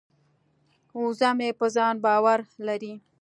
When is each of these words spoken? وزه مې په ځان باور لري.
وزه 1.03 1.29
مې 1.37 1.49
په 1.59 1.65
ځان 1.75 1.95
باور 2.05 2.39
لري. 2.67 2.93